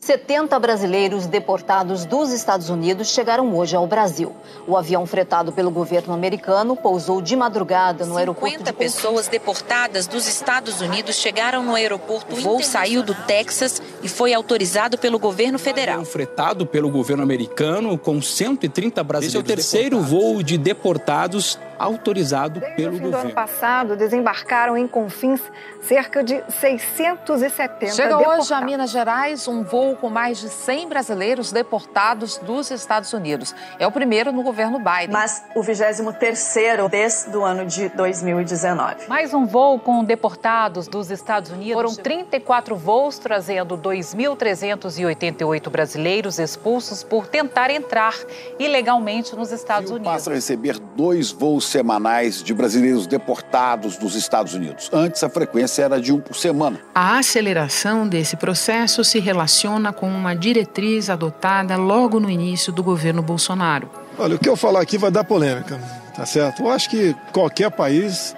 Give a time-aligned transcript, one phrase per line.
[0.00, 4.34] 70 brasileiros deportados dos Estados Unidos chegaram hoje ao Brasil.
[4.66, 8.52] O avião fretado pelo governo americano pousou de madrugada no aeroporto.
[8.58, 12.34] 50 de pessoas deportadas dos Estados Unidos chegaram no aeroporto.
[12.36, 16.04] O voo saiu do Texas e foi autorizado pelo governo federal.
[16.04, 19.34] Fretado pelo governo americano com 130 brasileiros.
[19.34, 23.22] Esse é o terceiro voo de deportados autorizado Desde pelo o fim governo.
[23.22, 25.40] do ano passado, desembarcaram em Confins
[25.80, 28.44] cerca de 670 Chega deportados.
[28.44, 33.54] hoje a Minas Gerais um voo com mais de 100 brasileiros deportados dos Estados Unidos.
[33.78, 35.10] É o primeiro no governo Biden.
[35.10, 39.08] mas o 23º desde o ano de 2019.
[39.08, 41.74] Mais um voo com deportados dos Estados Unidos.
[41.74, 48.14] Foram 34 voos trazendo 2.388 brasileiros expulsos por tentar entrar
[48.58, 50.12] ilegalmente nos Estados Unidos.
[50.12, 54.90] passa a receber dois voos semanais de brasileiros deportados dos Estados Unidos.
[54.92, 56.80] Antes, a frequência era de um por semana.
[56.94, 63.22] A aceleração desse processo se relaciona com uma diretriz adotada logo no início do governo
[63.22, 63.88] Bolsonaro.
[64.18, 65.78] Olha, o que eu falar aqui vai dar polêmica,
[66.14, 66.62] tá certo?
[66.62, 68.34] Eu acho que qualquer país.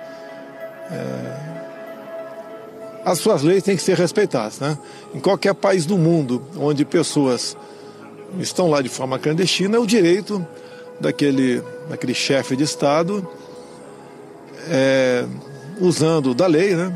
[0.91, 1.37] é,
[3.05, 4.77] As suas leis têm que ser respeitadas, né?
[5.15, 7.57] Em qualquer país do mundo onde pessoas
[8.39, 10.47] estão lá de forma clandestina, é o direito
[11.01, 13.27] daquele, daquele chefe de Estado,
[14.69, 15.25] é,
[15.81, 16.93] usando da lei, né?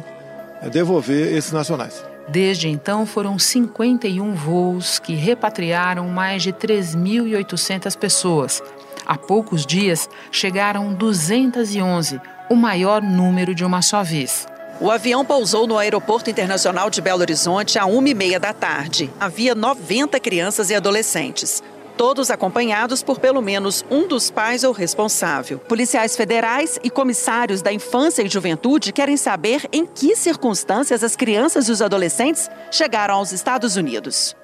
[0.62, 2.04] É devolver esses nacionais.
[2.28, 8.62] Desde então, foram 51 voos que repatriaram mais de 3.800 pessoas.
[9.06, 14.46] Há poucos dias, chegaram 211, o maior número de uma só vez.
[14.80, 19.10] O avião pousou no Aeroporto Internacional de Belo Horizonte às 1h30 da tarde.
[19.20, 21.62] Havia 90 crianças e adolescentes.
[21.96, 25.58] Todos acompanhados por pelo menos um dos pais ou responsável.
[25.60, 31.68] Policiais federais e comissários da infância e juventude querem saber em que circunstâncias as crianças
[31.68, 34.34] e os adolescentes chegaram aos Estados Unidos.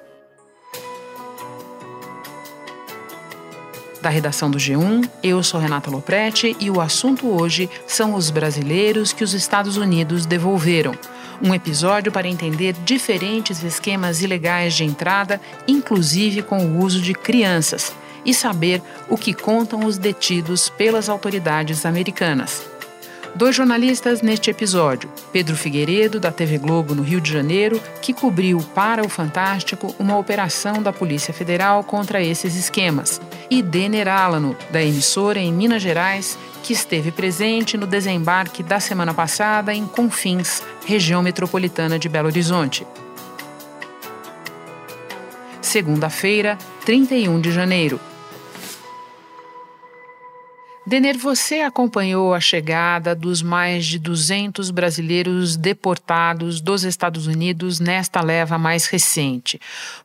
[4.01, 9.13] Da redação do G1, eu sou Renata Loprete e o assunto hoje são os brasileiros
[9.13, 10.93] que os Estados Unidos devolveram.
[11.43, 17.91] Um episódio para entender diferentes esquemas ilegais de entrada, inclusive com o uso de crianças,
[18.23, 18.79] e saber
[19.09, 22.61] o que contam os detidos pelas autoridades americanas.
[23.33, 28.59] Dois jornalistas neste episódio: Pedro Figueiredo, da TV Globo no Rio de Janeiro, que cobriu
[28.75, 33.19] para o Fantástico uma operação da Polícia Federal contra esses esquemas,
[33.49, 39.13] e Denner Alano, da emissora em Minas Gerais, que esteve presente no desembarque da semana
[39.13, 42.85] passada em Confins, região metropolitana de Belo Horizonte.
[45.61, 47.99] Segunda-feira, 31 de janeiro.
[50.91, 58.21] Denner, você acompanhou a chegada dos mais de 200 brasileiros deportados dos Estados Unidos nesta
[58.21, 59.57] leva mais recente.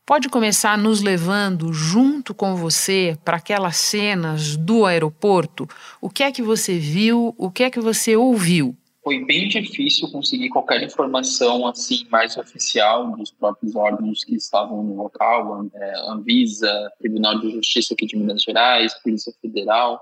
[0.06, 5.68] Pode começar nos levando junto com você para aquelas cenas do aeroporto?
[6.00, 7.34] O que é que você viu?
[7.36, 8.72] O que é que você ouviu?
[9.02, 14.94] Foi bem difícil conseguir qualquer informação assim mais oficial dos próprios órgãos que estavam no
[14.94, 16.70] local, é, Anvisa,
[17.00, 20.00] Tribunal de Justiça aqui de Minas Gerais, Polícia Federal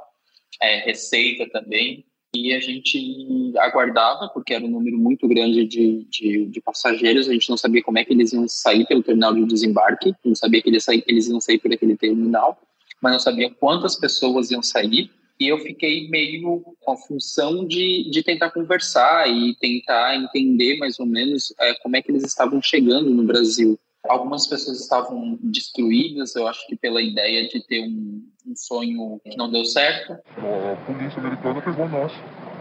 [0.61, 2.05] é, Receita também,
[2.35, 7.33] e a gente aguardava, porque era um número muito grande de, de, de, passageiros, a
[7.33, 10.61] gente não sabia como é que eles iam sair pelo terminal de desembarque, não sabia
[10.61, 12.59] que eles, eles iam sair por aquele terminal,
[13.01, 18.09] mas não sabia quantas pessoas iam sair, e eu fiquei meio com a função de,
[18.11, 22.63] de tentar conversar e tentar entender mais ou menos é, como é que eles estavam
[22.63, 23.79] chegando no Brasil.
[24.09, 29.37] Algumas pessoas estavam destruídas, eu acho que pela ideia de ter um, um sonho que
[29.37, 30.13] não deu certo.
[30.13, 32.13] A polícia americana pegou nós.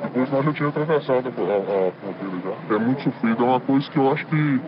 [0.04, 2.76] Depois nós já tínhamos atravessado a, a, a fronteira já.
[2.76, 4.62] É muito sofrido, é uma coisa que eu acho que,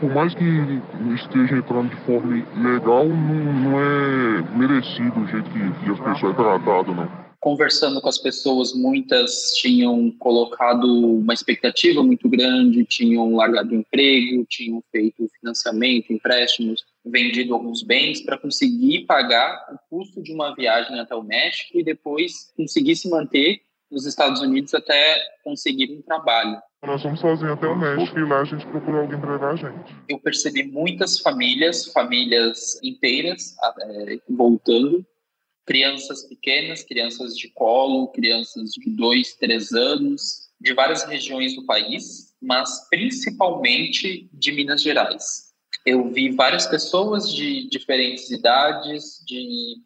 [0.00, 0.82] por mais que
[1.14, 6.32] esteja entrando de forma legal, não, não é merecido o jeito que, que as pessoas
[6.32, 13.34] é tratado, não conversando com as pessoas, muitas tinham colocado uma expectativa muito grande, tinham
[13.34, 20.22] largado o emprego, tinham feito financiamento, empréstimos, vendido alguns bens para conseguir pagar o custo
[20.22, 25.18] de uma viagem até o México e depois conseguir se manter nos Estados Unidos até
[25.42, 26.60] conseguir um trabalho.
[26.86, 29.56] Nós fomos sozinhos até o México e lá a gente procurou alguém para levar a
[29.56, 29.94] gente.
[30.08, 35.04] Eu percebi muitas famílias, famílias inteiras, é, voltando
[35.66, 42.34] crianças pequenas, crianças de colo, crianças de dois, três anos, de várias regiões do país,
[42.40, 45.50] mas principalmente de Minas Gerais.
[45.86, 49.76] Eu vi várias pessoas de diferentes idades, de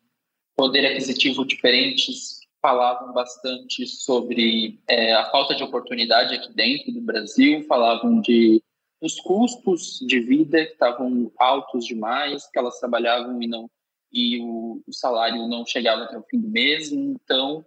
[0.56, 7.64] poder aquisitivo diferentes, falavam bastante sobre é, a falta de oportunidade aqui dentro do Brasil,
[7.66, 8.62] falavam de
[9.02, 13.68] os custos de vida que estavam altos demais, que elas trabalhavam e não
[14.14, 17.66] e o, o salário não chegava até o fim do mês, então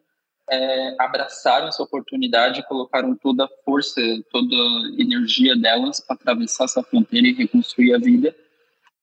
[0.49, 4.01] é, abraçaram essa oportunidade, colocaram toda a força,
[4.31, 8.33] toda a energia delas para atravessar essa fronteira e reconstruir a vida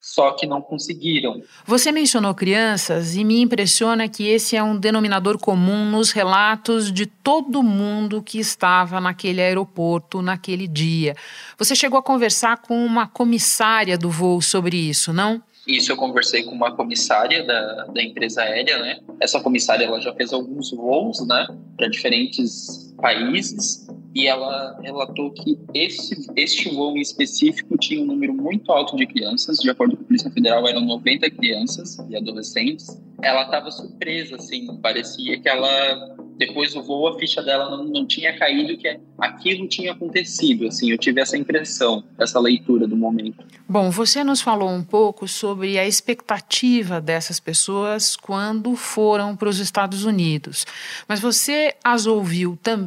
[0.04, 1.42] só que não conseguiram.
[1.64, 7.06] Você mencionou crianças e me impressiona que esse é um denominador comum nos relatos de
[7.06, 11.16] todo mundo que estava naquele aeroporto naquele dia.
[11.56, 15.42] Você chegou a conversar com uma comissária do voo sobre isso, não?
[15.66, 18.98] Isso eu conversei com uma comissária da, da empresa aérea, né?
[19.20, 21.46] Essa comissária ela já fez alguns voos, né,
[21.76, 28.32] para diferentes países e ela relatou que esse, este voo em específico tinha um número
[28.32, 33.00] muito alto de crianças, de acordo com a Polícia Federal, eram 90 crianças e adolescentes.
[33.20, 38.06] Ela estava surpresa, assim, parecia que ela depois do voo a ficha dela não, não
[38.06, 40.90] tinha caído que aquilo tinha acontecido assim.
[40.90, 43.44] Eu tive essa impressão essa leitura do momento.
[43.68, 49.58] Bom você nos falou um pouco sobre a expectativa dessas pessoas quando foram para os
[49.58, 50.66] Estados Unidos.
[51.08, 52.83] Mas você as ouviu também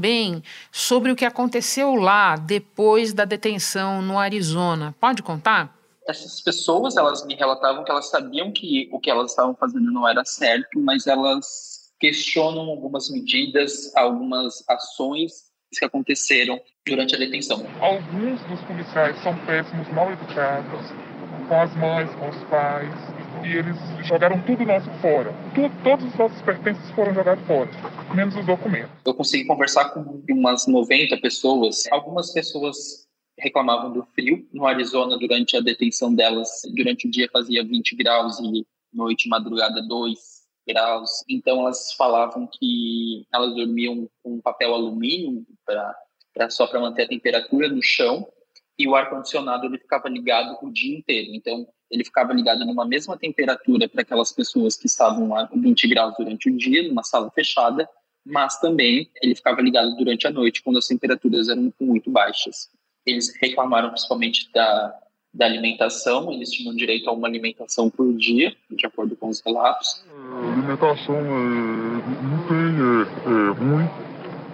[0.71, 5.75] sobre o que aconteceu lá depois da detenção no Arizona pode contar
[6.07, 10.07] essas pessoas elas me relatavam que elas sabiam que o que elas estavam fazendo não
[10.07, 15.47] era certo mas elas questionam algumas medidas, algumas ações
[15.77, 17.65] que aconteceram durante a detenção.
[17.81, 20.87] Alguns dos policiais são péssimos, mal educados,
[21.47, 22.93] com as mães, com os pais,
[23.45, 25.33] e eles jogaram tudo nosso fora.
[25.53, 27.69] Tudo, todos os nossos pertences foram jogados fora,
[28.13, 28.91] menos os documentos.
[29.05, 31.87] Eu consegui conversar com umas 90 pessoas.
[31.91, 33.07] Algumas pessoas
[33.37, 34.47] reclamavam do frio.
[34.51, 39.81] No Arizona, durante a detenção delas, durante o dia fazia 20 graus e noite madrugada
[39.81, 40.19] 2
[40.67, 41.23] graus.
[41.29, 47.69] Então elas falavam que elas dormiam com papel alumínio para só para manter a temperatura
[47.69, 48.27] no chão
[48.77, 51.33] e o ar condicionado ele ficava ligado o dia inteiro.
[51.33, 56.13] Então ele ficava ligado numa mesma temperatura para aquelas pessoas que estavam com 20 graus
[56.17, 57.87] durante o dia numa sala fechada,
[58.25, 62.69] mas também ele ficava ligado durante a noite quando as temperaturas eram muito baixas.
[63.05, 64.93] Eles reclamaram principalmente da
[65.37, 70.03] da alimentação, eles tinham direito a uma alimentação por dia, de acordo com os relatos.
[70.09, 73.87] A alimentação é, não tem, é, é ruim,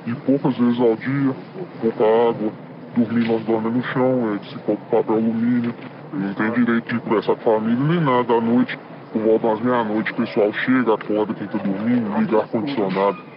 [0.05, 1.33] e poucas vezes ao dia,
[1.81, 2.53] pouca água,
[2.97, 5.73] dormir nós dormimos no chão, é, se papel alumínio,
[6.13, 8.77] não tem direito de conversar com a família nem nada à noite,
[9.11, 13.33] por volta das meia-noite o pessoal chega, acorda quem está dormindo, liga ar-condicionado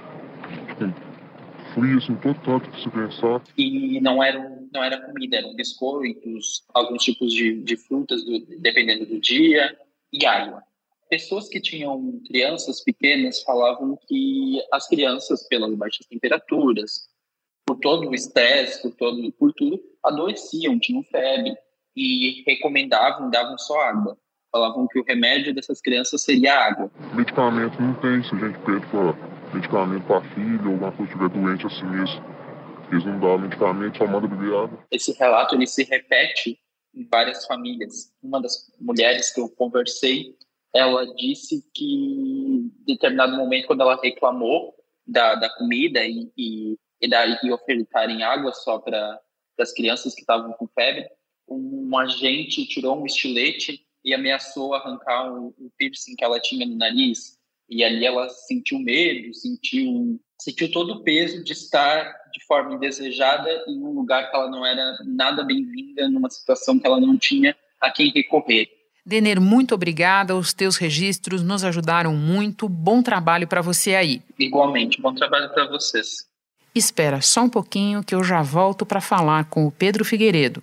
[1.77, 3.43] frio, assim, todo tanto que se pensar.
[3.57, 4.39] E não era,
[4.73, 9.79] não era comida, eram biscoitos, alguns tipos de, de frutas, do, dependendo do dia,
[10.13, 10.63] e água.
[11.11, 17.09] Pessoas que tinham crianças pequenas falavam que as crianças, pelas baixas temperaturas,
[17.67, 21.55] por todo o estresse, por, todo, por tudo, adoeciam, tinham febre
[21.97, 24.19] e recomendavam, davam só água.
[24.53, 26.91] Falavam que o remédio dessas crianças seria água.
[27.15, 29.15] Medicamento não tem, se a gente pede para
[29.55, 32.25] medicamento para filho ou alguma coisa estiver doente assim mesmo.
[32.91, 34.87] Eles não dão medicamento, só mandam beber água.
[34.91, 36.59] Esse relato ele se repete
[36.95, 38.13] em várias famílias.
[38.23, 40.37] Uma das mulheres que eu conversei,
[40.75, 44.75] ela disse que em determinado momento, quando ela reclamou
[45.07, 49.21] da, da comida e, e, e, da, e ofertarem água só para
[49.59, 51.09] as crianças que estavam com febre,
[51.49, 56.77] um agente tirou um estilete e ameaçou arrancar o, o piercing que ela tinha no
[56.77, 57.37] nariz
[57.69, 63.49] e ali ela sentiu medo, sentiu, sentiu todo o peso de estar de forma indesejada
[63.67, 67.57] em um lugar que ela não era nada bem-vinda, numa situação que ela não tinha
[67.81, 68.69] a quem recorrer.
[69.05, 70.37] Denner, muito obrigada.
[70.37, 72.69] Os teus registros nos ajudaram muito.
[72.69, 74.21] Bom trabalho para você aí.
[74.39, 76.27] Igualmente, bom trabalho para vocês.
[76.75, 80.63] Espera só um pouquinho que eu já volto para falar com o Pedro Figueiredo.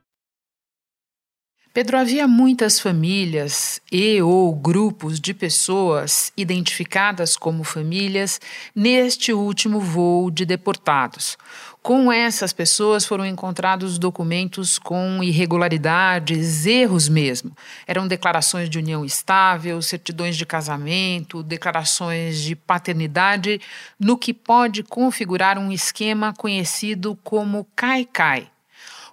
[1.73, 8.41] Pedro, havia muitas famílias e ou grupos de pessoas identificadas como famílias
[8.75, 11.37] neste último voo de deportados.
[11.81, 17.55] Com essas pessoas foram encontrados documentos com irregularidades, erros mesmo.
[17.87, 23.61] Eram declarações de união estável, certidões de casamento, declarações de paternidade,
[23.97, 28.50] no que pode configurar um esquema conhecido como CAI-CAI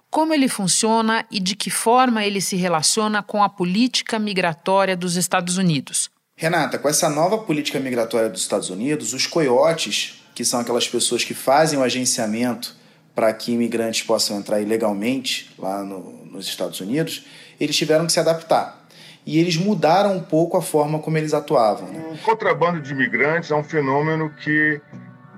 [0.09, 5.15] como ele funciona e de que forma ele se relaciona com a política migratória dos
[5.15, 6.09] Estados Unidos.
[6.35, 11.23] Renata, com essa nova política migratória dos Estados Unidos, os coiotes, que são aquelas pessoas
[11.23, 12.75] que fazem o agenciamento
[13.13, 17.25] para que imigrantes possam entrar ilegalmente lá no, nos Estados Unidos,
[17.59, 18.87] eles tiveram que se adaptar.
[19.25, 21.89] E eles mudaram um pouco a forma como eles atuavam.
[21.89, 22.13] Né?
[22.13, 24.81] O contrabando de imigrantes é um fenômeno que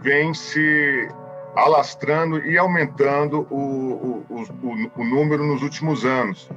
[0.01, 1.09] vem se
[1.55, 6.49] alastrando e aumentando o, o, o, o número nos últimos anos.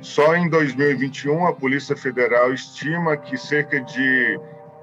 [0.00, 4.40] Só em 2021, a Polícia Federal estima que cerca de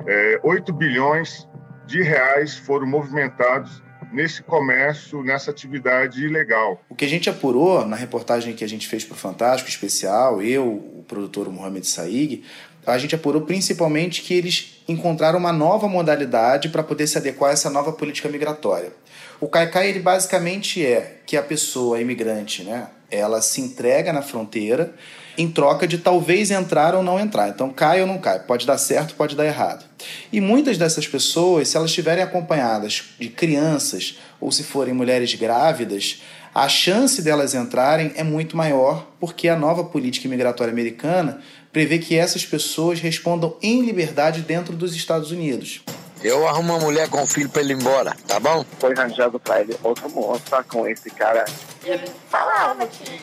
[0.08, 1.48] é, 8 bilhões
[1.86, 6.82] de reais foram movimentados nesse comércio, nessa atividade ilegal.
[6.90, 10.42] O que a gente apurou na reportagem que a gente fez para o Fantástico Especial,
[10.42, 12.44] eu, o produtor Mohamed Saig,
[12.86, 17.54] a gente apurou principalmente que eles encontraram uma nova modalidade para poder se adequar a
[17.54, 18.92] essa nova política migratória.
[19.42, 24.94] O caicai ele basicamente é que a pessoa imigrante, né, ela se entrega na fronteira
[25.38, 27.48] em troca de talvez entrar ou não entrar.
[27.48, 29.86] Então cai ou não cai, pode dar certo, pode dar errado.
[30.32, 36.22] E muitas dessas pessoas, se elas estiverem acompanhadas de crianças ou se forem mulheres grávidas,
[36.54, 41.40] a chance delas entrarem é muito maior, porque a nova política imigratória americana
[41.72, 45.82] prevê que essas pessoas respondam em liberdade dentro dos Estados Unidos.
[46.22, 48.66] Eu arrumo uma mulher com filho pra ele ir embora, tá bom?
[48.78, 51.46] Foi arranjado pra ele outra moça com esse cara.
[51.82, 53.22] Ele falava que,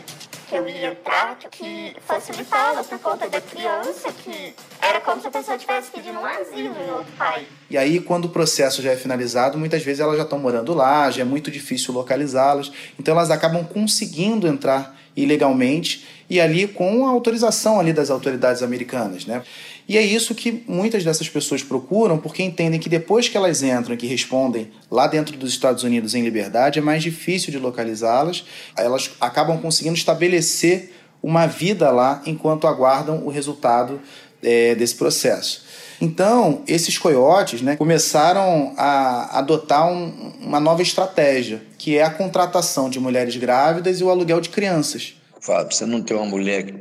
[0.49, 5.31] que eu ia entrar, que facilitava por conta da criança, que era como se a
[5.31, 7.47] pessoa estivesse pedindo um asilo em outro país.
[7.69, 11.11] E aí, quando o processo já é finalizado, muitas vezes elas já estão morando lá,
[11.11, 17.11] já é muito difícil localizá-las, então elas acabam conseguindo entrar ilegalmente e ali com a
[17.11, 19.43] autorização ali das autoridades americanas, né?
[19.89, 23.95] E é isso que muitas dessas pessoas procuram, porque entendem que depois que elas entram
[23.95, 28.45] e que respondem lá dentro dos Estados Unidos em liberdade, é mais difícil de localizá-las.
[28.77, 34.01] Elas acabam conseguindo estabelecer uma vida lá enquanto aguardam o resultado
[34.43, 35.65] é, desse processo.
[36.01, 42.91] Então, esses coiotes né, começaram a adotar um, uma nova estratégia, que é a contratação
[42.91, 45.16] de mulheres grávidas e o aluguel de crianças.
[45.47, 46.75] Fábio, você não tem uma mulher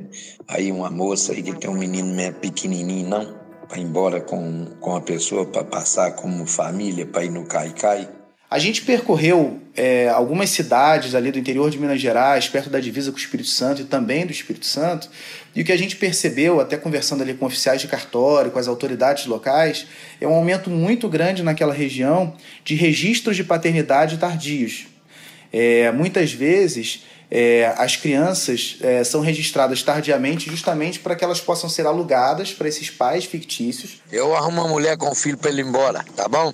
[0.48, 3.36] aí, uma moça aí que tem um menino pequenininho, não?
[3.68, 8.10] Para ir embora com, com a pessoa, para passar como família, para ir no Caicai?
[8.50, 13.12] A gente percorreu é, algumas cidades ali do interior de Minas Gerais, perto da divisa
[13.12, 15.12] com o Espírito Santo e também do Espírito Santo,
[15.56, 18.68] e o que a gente percebeu, até conversando ali com oficiais de cartório, com as
[18.68, 19.86] autoridades locais,
[20.20, 24.88] é um aumento muito grande naquela região de registros de paternidade tardios.
[25.54, 31.70] É, muitas vezes é, as crianças é, são registradas tardiamente justamente para que elas possam
[31.70, 34.02] ser alugadas para esses pais fictícios.
[34.12, 36.54] Eu arrumo uma mulher com filho para ele ir embora, tá bom?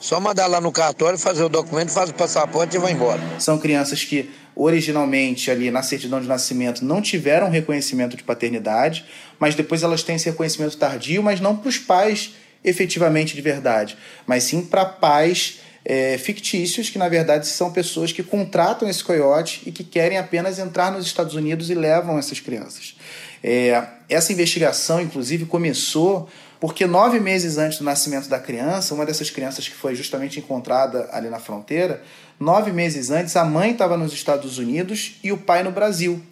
[0.00, 3.20] Só mandar lá no cartório, fazer o documento, faz o passaporte e vai embora.
[3.38, 9.04] São crianças que originalmente ali na certidão de nascimento não tiveram reconhecimento de paternidade,
[9.38, 12.32] mas depois elas têm esse reconhecimento tardio, mas não para os pais
[12.64, 13.96] efetivamente de verdade,
[14.26, 19.62] mas sim para pais é, fictícios, que na verdade são pessoas que contratam esse coiote
[19.66, 22.96] e que querem apenas entrar nos Estados Unidos e levam essas crianças.
[23.42, 26.28] É, essa investigação, inclusive, começou
[26.60, 31.08] porque nove meses antes do nascimento da criança, uma dessas crianças que foi justamente encontrada
[31.10, 32.00] ali na fronteira,
[32.38, 36.22] nove meses antes, a mãe estava nos Estados Unidos e o pai no Brasil.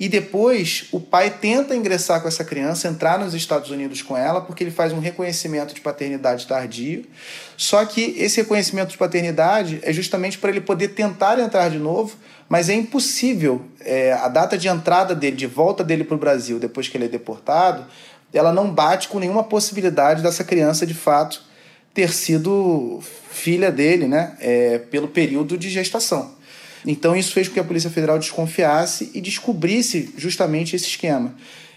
[0.00, 4.40] E depois o pai tenta ingressar com essa criança, entrar nos Estados Unidos com ela,
[4.40, 7.04] porque ele faz um reconhecimento de paternidade tardio.
[7.56, 12.16] Só que esse reconhecimento de paternidade é justamente para ele poder tentar entrar de novo,
[12.48, 13.62] mas é impossível.
[13.80, 17.04] É, a data de entrada dele, de volta dele para o Brasil, depois que ele
[17.04, 17.86] é deportado,
[18.32, 21.42] ela não bate com nenhuma possibilidade dessa criança de fato
[21.94, 26.34] ter sido filha dele, né, é, pelo período de gestação.
[26.86, 31.34] Então isso fez com que a Polícia Federal desconfiasse e descobrisse justamente esse esquema.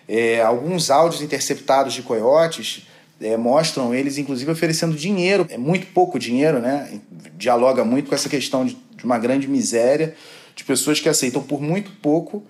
[0.07, 2.87] É, alguns áudios interceptados de coiotes
[3.21, 6.99] é, mostram eles, inclusive, oferecendo dinheiro, é muito pouco dinheiro, né?
[7.37, 10.15] Dialoga muito com essa questão de, de uma grande miséria
[10.55, 12.43] de pessoas que aceitam por muito pouco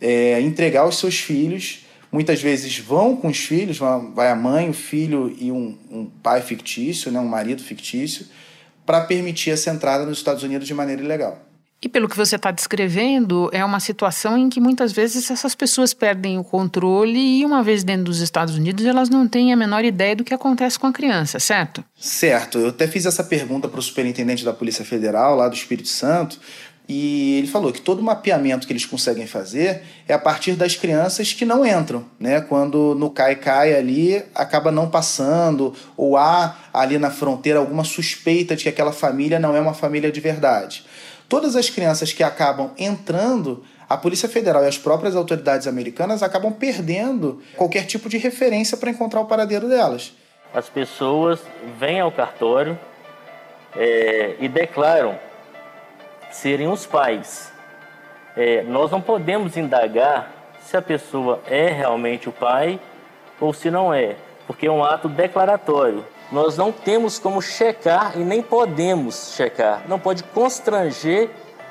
[0.00, 4.74] é, entregar os seus filhos muitas vezes vão com os filhos, vai a mãe, o
[4.74, 8.26] filho e um, um pai fictício, né, um marido fictício,
[8.84, 11.40] para permitir essa entrada nos Estados Unidos de maneira ilegal.
[11.84, 15.92] E pelo que você está descrevendo, é uma situação em que muitas vezes essas pessoas
[15.92, 19.84] perdem o controle e, uma vez dentro dos Estados Unidos, elas não têm a menor
[19.84, 21.82] ideia do que acontece com a criança, certo?
[21.96, 22.58] Certo.
[22.58, 26.38] Eu até fiz essa pergunta para o superintendente da Polícia Federal, lá do Espírito Santo,
[26.88, 31.32] e ele falou que todo mapeamento que eles conseguem fazer é a partir das crianças
[31.32, 32.40] que não entram, né?
[32.40, 38.64] Quando no cai-cai ali acaba não passando, ou há ali na fronteira alguma suspeita de
[38.64, 40.84] que aquela família não é uma família de verdade.
[41.32, 46.52] Todas as crianças que acabam entrando, a Polícia Federal e as próprias autoridades americanas acabam
[46.52, 50.12] perdendo qualquer tipo de referência para encontrar o paradeiro delas.
[50.52, 51.40] As pessoas
[51.78, 52.78] vêm ao cartório
[53.74, 55.18] é, e declaram
[56.30, 57.50] serem os pais.
[58.36, 62.78] É, nós não podemos indagar se a pessoa é realmente o pai
[63.40, 64.16] ou se não é,
[64.52, 69.84] porque é um ato declaratório nós não temos como checar e nem podemos checar.
[69.86, 71.28] Não pode constranger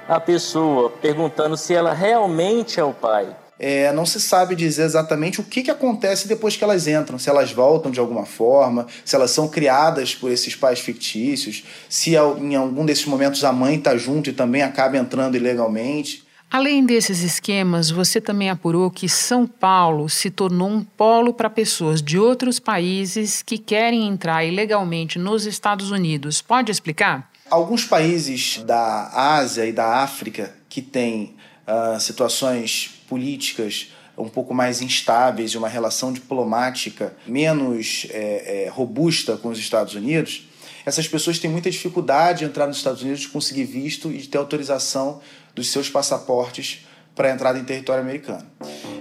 [0.07, 3.35] a pessoa perguntando se ela realmente é o pai.
[3.57, 7.27] É, não se sabe dizer exatamente o que, que acontece depois que elas entram, se
[7.27, 12.55] elas voltam de alguma forma, se elas são criadas por esses pais fictícios, se em
[12.55, 16.23] algum desses momentos a mãe está junto e também acaba entrando ilegalmente.
[16.51, 22.01] Além desses esquemas, você também apurou que São Paulo se tornou um polo para pessoas
[22.01, 26.41] de outros países que querem entrar ilegalmente nos Estados Unidos.
[26.41, 27.31] Pode explicar?
[27.49, 34.81] Alguns países da Ásia e da África que têm uh, situações políticas um pouco mais
[34.81, 40.47] instáveis e uma relação diplomática menos é, é, robusta com os Estados Unidos,
[40.85, 44.27] essas pessoas têm muita dificuldade de entrar nos Estados Unidos, de conseguir visto e de
[44.27, 45.19] ter autorização
[45.53, 46.85] dos seus passaportes
[47.15, 48.45] para entrada em território americano.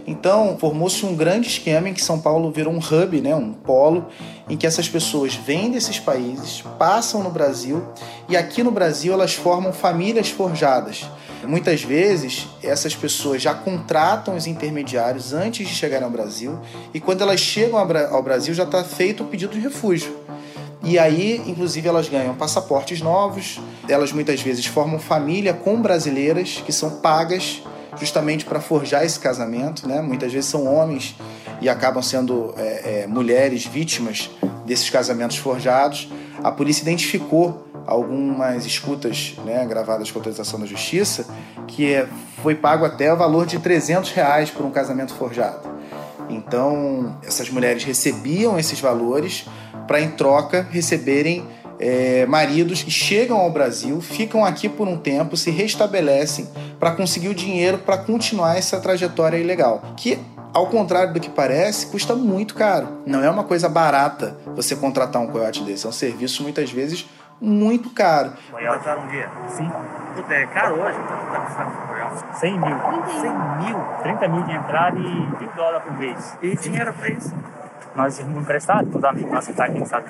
[0.07, 4.09] Então, formou-se um grande esquema em que São Paulo virou um hub, né, um polo,
[4.49, 7.87] em que essas pessoas vêm desses países, passam no Brasil
[8.29, 11.07] e aqui no Brasil elas formam famílias forjadas.
[11.45, 16.59] Muitas vezes, essas pessoas já contratam os intermediários antes de chegarem ao Brasil
[16.93, 20.15] e quando elas chegam ao Brasil já está feito o pedido de refúgio.
[20.83, 26.73] E aí, inclusive, elas ganham passaportes novos, elas muitas vezes formam família com brasileiras que
[26.73, 27.63] são pagas
[27.99, 30.01] justamente para forjar esse casamento, né?
[30.01, 31.17] Muitas vezes são homens
[31.61, 34.31] e acabam sendo é, é, mulheres vítimas
[34.65, 36.09] desses casamentos forjados.
[36.43, 41.27] A polícia identificou algumas escutas né, gravadas com autorização da justiça
[41.67, 42.07] que é,
[42.43, 45.69] foi pago até o valor de 300 reais por um casamento forjado.
[46.28, 49.47] Então, essas mulheres recebiam esses valores
[49.91, 51.45] para, em troca, receberem
[51.81, 56.49] é, maridos que chegam ao Brasil, ficam aqui por um tempo, se restabelecem
[56.79, 59.83] para conseguir o dinheiro para continuar essa trajetória ilegal.
[59.97, 60.17] Que,
[60.55, 63.00] ao contrário do que parece, custa muito caro.
[63.05, 65.87] Não é uma coisa barata você contratar um coiote desse.
[65.87, 67.05] É um serviço, muitas vezes,
[67.41, 68.35] muito caro.
[68.49, 69.29] Coiote um dia?
[69.49, 69.69] Sim.
[70.29, 70.99] É caro hoje?
[70.99, 72.76] Tá 100 mil.
[73.21, 73.31] 100
[73.67, 73.79] mil?
[74.05, 76.39] 30 mil de entrada e 20 dólares por mês.
[76.43, 77.35] E dinheiro para isso?
[77.95, 80.04] Nós tínhamos emprestado os amigos nossos que estão aqui no estado.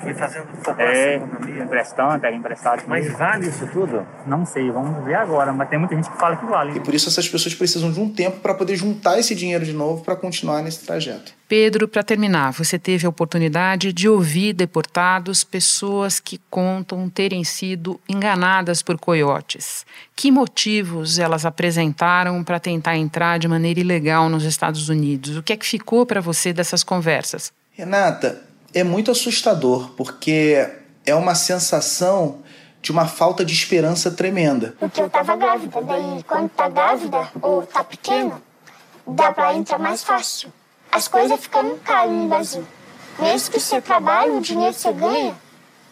[0.00, 0.46] Foi fazendo
[0.78, 1.16] é,
[1.62, 2.82] emprestando, pega emprestado.
[2.86, 4.06] Mas vale isso tudo?
[4.26, 5.52] Não sei, vamos ver agora.
[5.52, 6.76] Mas tem muita gente que fala que vale.
[6.76, 9.72] E por isso essas pessoas precisam de um tempo para poder juntar esse dinheiro de
[9.72, 11.37] novo para continuar nesse trajeto.
[11.48, 17.98] Pedro, para terminar, você teve a oportunidade de ouvir deportados, pessoas que contam terem sido
[18.06, 19.86] enganadas por coiotes.
[20.14, 25.38] Que motivos elas apresentaram para tentar entrar de maneira ilegal nos Estados Unidos?
[25.38, 27.50] O que é que ficou para você dessas conversas?
[27.72, 28.42] Renata,
[28.74, 30.68] é muito assustador, porque
[31.06, 32.42] é uma sensação
[32.82, 34.74] de uma falta de esperança tremenda.
[34.78, 38.42] Porque eu tava grávida, daí quando tá grávida ou tá pequeno,
[39.06, 40.52] dá pra entrar mais fácil.
[40.90, 42.64] As coisas ficam caras no Brasil.
[43.18, 45.34] Mesmo que você trabalhe, o dinheiro que você ganha,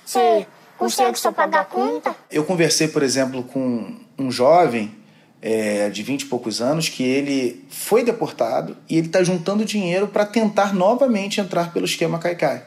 [0.05, 0.47] você
[0.79, 2.15] consegue só pagar a conta.
[2.31, 4.95] Eu conversei, por exemplo, com um jovem
[5.43, 10.09] é, de 20 e poucos anos que ele foi deportado e ele está juntando dinheiro
[10.09, 12.65] para tentar novamente entrar pelo esquema Caicai,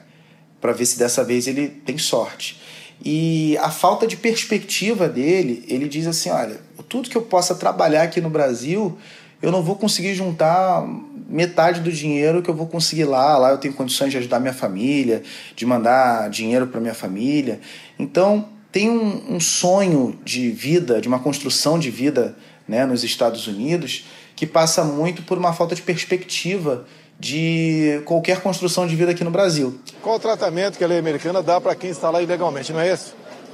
[0.62, 2.62] para ver se dessa vez ele tem sorte.
[3.04, 8.04] E a falta de perspectiva dele, ele diz assim: olha, tudo que eu possa trabalhar
[8.04, 8.98] aqui no Brasil,
[9.42, 10.86] eu não vou conseguir juntar
[11.30, 13.38] metade do dinheiro que eu vou conseguir lá.
[13.38, 15.24] Lá eu tenho condições de ajudar minha família,
[15.56, 17.60] de mandar dinheiro para minha família.
[17.98, 22.36] Então, tem um, um sonho de vida, de uma construção de vida
[22.68, 26.86] né, nos Estados Unidos, que passa muito por uma falta de perspectiva
[27.20, 29.78] de qualquer construção de vida aqui no Brasil.
[30.02, 32.94] Qual o tratamento que a lei americana dá para quem está lá ilegalmente, não é
[32.94, 33.14] isso?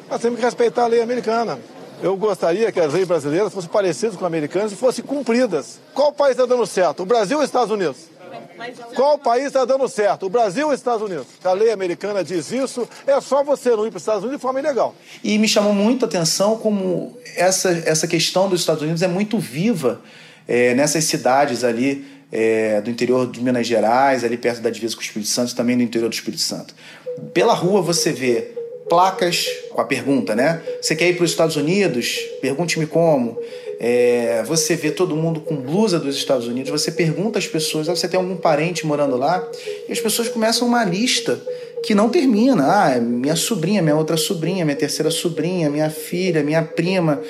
[0.10, 1.58] Nós temos que respeitar a lei americana.
[2.02, 5.80] Eu gostaria que as leis brasileiras fossem parecidas com as americanas e fossem cumpridas.
[5.94, 8.16] Qual país está dando certo, o Brasil ou os Estados Unidos?
[8.96, 10.26] Qual país está dando certo?
[10.26, 11.28] O Brasil ou os Estados Unidos?
[11.44, 14.42] A lei americana diz isso, é só você não ir para os Estados Unidos de
[14.42, 14.96] forma ilegal.
[15.24, 19.40] E me chamou muito a atenção como essa, essa questão dos Estados Unidos é muito
[19.40, 20.02] viva
[20.48, 25.02] é, nessas cidades ali é, do interior de Minas Gerais, ali perto da divisa com
[25.02, 26.74] o Espírito Santo também do interior do Espírito Santo.
[27.34, 28.55] Pela rua você vê
[28.90, 30.62] placas com a pergunta, né?
[30.82, 32.20] Você quer ir para os Estados Unidos?
[32.42, 33.38] Pergunte-me como.
[33.80, 37.96] É, você vê todo mundo com blusa dos Estados Unidos, você pergunta às pessoas, ah,
[37.96, 39.46] você tem algum parente morando lá?
[39.88, 41.42] E as pessoas começam uma lista
[41.84, 42.66] que não termina.
[42.66, 47.22] Ah, minha sobrinha, minha outra sobrinha, minha terceira sobrinha, minha filha, minha prima.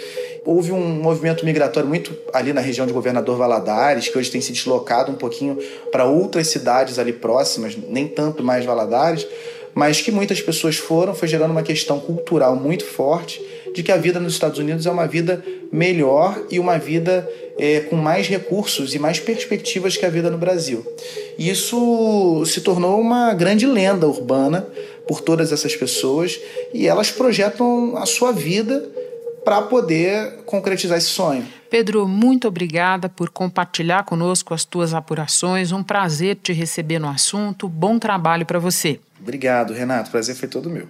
[0.46, 4.52] Houve um movimento migratório muito ali na região de Governador Valadares, que hoje tem se
[4.52, 5.58] deslocado um pouquinho
[5.92, 9.26] para outras cidades ali próximas, nem tanto mais Valadares,
[9.76, 13.42] mas que muitas pessoas foram, foi gerando uma questão cultural muito forte
[13.76, 17.82] de que a vida nos Estados Unidos é uma vida melhor e uma vida é,
[17.82, 20.86] com mais recursos e mais perspectivas que a vida no Brasil.
[21.38, 24.66] E isso se tornou uma grande lenda urbana
[25.06, 26.40] por todas essas pessoas
[26.74, 28.95] e elas projetam a sua vida
[29.46, 31.48] para poder concretizar esse sonho.
[31.70, 35.72] Pedro, muito obrigada por compartilhar conosco as tuas apurações.
[35.72, 37.70] Um prazer te receber no assunto.
[37.70, 39.00] Bom trabalho para você.
[39.22, 40.10] Obrigado, Renato.
[40.10, 40.90] Prazer foi todo meu.